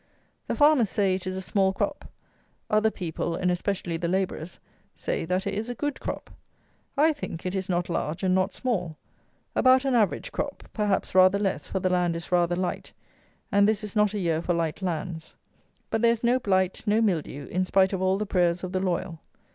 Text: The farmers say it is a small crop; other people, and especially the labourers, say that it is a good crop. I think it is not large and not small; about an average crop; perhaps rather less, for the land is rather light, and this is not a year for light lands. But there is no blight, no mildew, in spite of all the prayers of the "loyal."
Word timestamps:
The 0.47 0.55
farmers 0.55 0.89
say 0.89 1.13
it 1.13 1.27
is 1.27 1.37
a 1.37 1.43
small 1.43 1.73
crop; 1.73 2.05
other 2.71 2.89
people, 2.89 3.35
and 3.35 3.51
especially 3.51 3.97
the 3.97 4.07
labourers, 4.07 4.59
say 4.95 5.25
that 5.25 5.45
it 5.45 5.53
is 5.53 5.69
a 5.69 5.75
good 5.75 5.99
crop. 5.99 6.31
I 6.97 7.13
think 7.13 7.45
it 7.45 7.53
is 7.53 7.69
not 7.69 7.87
large 7.87 8.23
and 8.23 8.33
not 8.33 8.55
small; 8.55 8.97
about 9.55 9.85
an 9.85 9.93
average 9.93 10.31
crop; 10.31 10.63
perhaps 10.73 11.13
rather 11.13 11.37
less, 11.37 11.67
for 11.67 11.79
the 11.79 11.87
land 11.91 12.15
is 12.15 12.31
rather 12.31 12.55
light, 12.55 12.93
and 13.51 13.69
this 13.69 13.83
is 13.83 13.95
not 13.95 14.15
a 14.15 14.19
year 14.19 14.41
for 14.41 14.55
light 14.55 14.81
lands. 14.81 15.35
But 15.91 16.01
there 16.01 16.11
is 16.13 16.23
no 16.23 16.39
blight, 16.39 16.81
no 16.87 16.99
mildew, 16.99 17.45
in 17.49 17.63
spite 17.63 17.93
of 17.93 18.01
all 18.01 18.17
the 18.17 18.25
prayers 18.25 18.63
of 18.63 18.71
the 18.71 18.79
"loyal." 18.79 19.19